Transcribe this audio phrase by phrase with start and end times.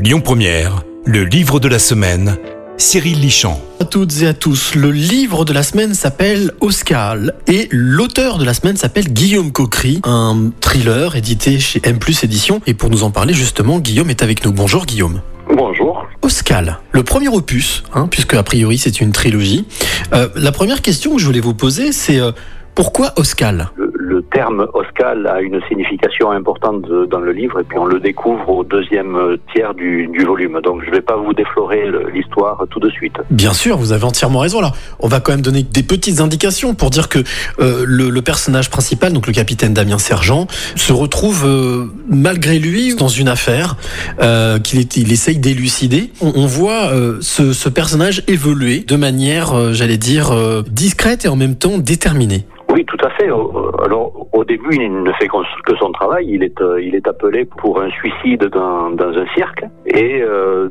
[0.00, 2.36] Lyon Première, le livre de la semaine,
[2.78, 3.60] Cyril Lichamp.
[3.78, 8.44] À toutes et à tous, le livre de la semaine s'appelle Oscar et l'auteur de
[8.44, 12.60] la semaine s'appelle Guillaume Coquery, un thriller édité chez M+ Éditions.
[12.66, 14.52] Et pour nous en parler justement, Guillaume est avec nous.
[14.52, 15.20] Bonjour Guillaume.
[15.54, 16.04] Bonjour.
[16.22, 19.64] Oscar, le premier opus, hein, puisque a priori c'est une trilogie.
[20.12, 22.32] Euh, la première question que je voulais vous poser, c'est euh,
[22.74, 23.72] pourquoi Oscar?
[24.04, 28.48] Le, terme Oscar a une signification importante dans le livre et puis on le découvre
[28.48, 29.16] au deuxième
[29.52, 30.60] tiers du, volume.
[30.62, 33.14] Donc je ne vais pas vous déflorer l'histoire tout de suite.
[33.30, 34.58] Bien sûr, vous avez entièrement raison.
[34.58, 37.18] Alors, on va quand même donner des petites indications pour dire que
[37.60, 43.08] euh, le, personnage principal, donc le capitaine Damien Sergent, se retrouve euh, malgré lui dans
[43.08, 43.76] une affaire
[44.20, 46.10] euh, qu'il essaye d'élucider.
[46.20, 46.90] On, voit
[47.20, 50.32] ce, personnage évoluer de manière, j'allais dire,
[50.68, 52.46] discrète et en même temps déterminée.
[52.74, 53.28] Oui, tout à fait.
[53.84, 56.26] Alors au début, il ne fait que son travail.
[56.28, 60.70] Il est, euh, il est appelé pour un suicide dans, un cirque et euh,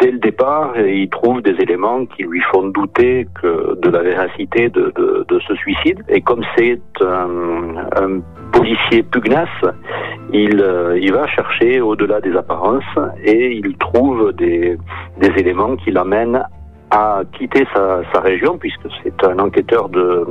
[0.00, 4.92] dès le départ, il trouve des éléments qui lui font douter de la véracité de,
[5.46, 6.02] ce suicide.
[6.08, 9.48] Et comme c'est un, policier pugnace,
[10.32, 12.82] il, euh, il va chercher au-delà des apparences
[13.22, 14.76] et il trouve des,
[15.20, 16.42] des éléments qui l'amènent
[16.90, 20.26] à quitter sa, sa région, puisque c'est un enquêteur de,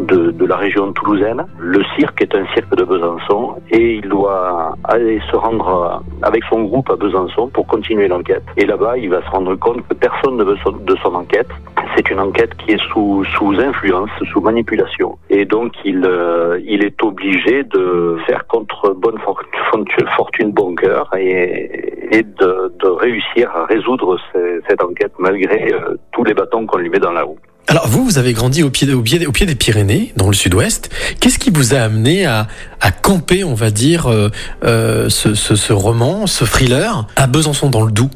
[0.00, 1.44] de, de la région toulousaine.
[1.58, 6.64] Le cirque est un cirque de Besançon et il doit aller se rendre avec son
[6.64, 8.44] groupe à Besançon pour continuer l'enquête.
[8.56, 11.48] Et là-bas, il va se rendre compte que personne ne veut son- de son enquête.
[11.96, 15.16] C'est une enquête qui est sous, sous influence, sous manipulation.
[15.30, 20.74] Et donc, il, euh, il est obligé de faire contre bonne for- fortune, fortune bon
[20.74, 26.34] cœur et, et de, de réussir à résoudre ce- cette enquête malgré euh, tous les
[26.34, 27.38] bâtons qu'on lui met dans la roue.
[27.68, 30.34] Alors vous, vous avez grandi au pied, au pied, au pied des Pyrénées, dans le
[30.34, 30.88] sud-ouest.
[31.20, 32.46] Qu'est-ce qui vous a amené à,
[32.80, 34.28] à camper, on va dire, euh,
[34.64, 38.10] euh, ce, ce, ce roman, ce thriller, à Besançon dans le Doubs?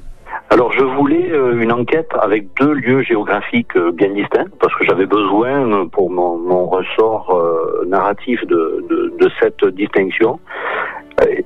[0.52, 5.86] Alors je voulais une enquête avec deux lieux géographiques bien distincts parce que j'avais besoin
[5.92, 7.40] pour mon, mon ressort
[7.86, 10.40] narratif de, de, de cette distinction.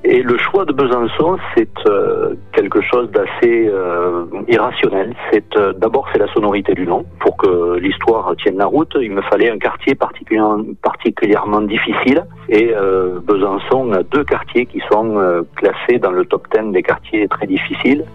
[0.03, 5.13] Et le choix de Besançon, c'est euh, quelque chose d'assez euh, irrationnel.
[5.31, 7.05] C'est euh, d'abord c'est la sonorité du nom.
[7.19, 12.25] Pour que l'histoire tienne la route, il me fallait un quartier particulièrement, particulièrement difficile.
[12.49, 16.83] Et euh, Besançon a deux quartiers qui sont euh, classés dans le top 10 des
[16.83, 18.05] quartiers très difficiles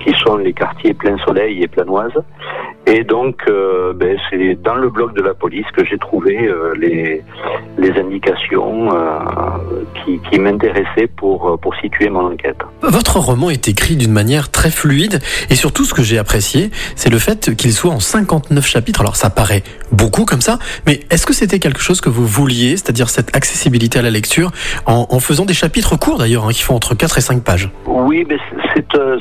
[0.00, 2.12] qui sont les quartiers plein soleil et planoise.
[2.90, 6.72] Et donc, euh, ben, c'est dans le blog de la police que j'ai trouvé euh,
[6.74, 7.22] les,
[7.76, 9.18] les indications euh,
[9.94, 12.56] qui, qui m'intéressaient pour, pour situer mon enquête.
[12.80, 15.18] Votre roman est écrit d'une manière très fluide
[15.50, 19.02] et surtout ce que j'ai apprécié, c'est le fait qu'il soit en 59 chapitres.
[19.02, 22.78] Alors ça paraît beaucoup comme ça, mais est-ce que c'était quelque chose que vous vouliez,
[22.78, 24.50] c'est-à-dire cette accessibilité à la lecture,
[24.86, 27.68] en, en faisant des chapitres courts d'ailleurs, hein, qui font entre 4 et 5 pages?
[27.86, 28.38] Oui, mais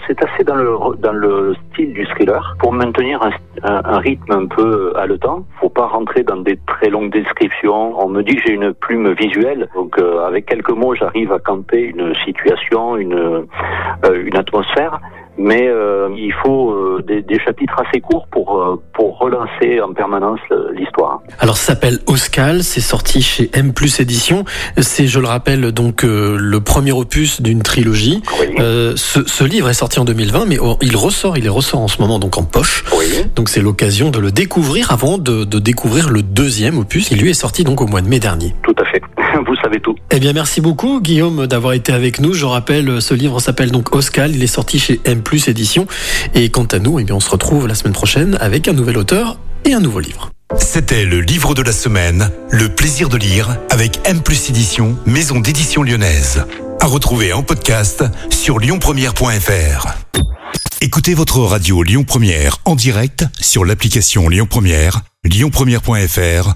[0.07, 2.55] c'est assez dans le, dans le style du thriller.
[2.59, 3.31] Pour maintenir un,
[3.63, 7.99] un- un rythme un peu haletant, faut pas rentrer dans des très longues descriptions.
[7.99, 11.81] On me dit j'ai une plume visuelle, donc euh, avec quelques mots, j'arrive à camper
[11.81, 14.99] une situation, une, euh, une atmosphère.
[15.37, 19.93] Mais euh, il faut euh, des, des chapitres assez courts pour, euh, pour relancer en
[19.93, 21.21] permanence le- l'histoire.
[21.39, 24.45] Alors ça s'appelle Oscal, c'est sorti chez M+ Édition.
[24.77, 28.21] C'est, je le rappelle, donc euh, le premier opus d'une trilogie.
[28.39, 28.47] Oui.
[28.59, 31.81] Euh, ce, ce livre est sorti en 2020, mais oh, il ressort, il est ressort
[31.81, 32.83] en ce moment donc en poche.
[32.97, 33.05] oui.
[33.35, 37.11] Donc c'est l'occasion de le découvrir avant de, de découvrir le deuxième opus.
[37.11, 38.55] Il lui est sorti donc au mois de mai dernier.
[38.63, 39.01] Tout à fait.
[39.45, 39.95] Vous savez tout.
[40.11, 42.33] Eh bien merci beaucoup Guillaume d'avoir été avec nous.
[42.33, 44.35] Je rappelle, ce livre s'appelle donc Oscal.
[44.35, 45.87] Il est sorti chez M+ Édition.
[46.33, 48.97] Et quant à nous, eh bien on se retrouve la semaine prochaine avec un nouvel
[48.97, 50.29] auteur et un nouveau livre.
[50.57, 55.39] C'était le livre de la semaine, Le plaisir de lire, avec M plus édition, maison
[55.39, 56.45] d'édition lyonnaise.
[56.79, 59.87] À retrouver en podcast sur lyonpremière.fr.
[60.79, 66.55] Écoutez votre radio Lyon Première en direct sur l'application Lyon Première, lyonpremière.fr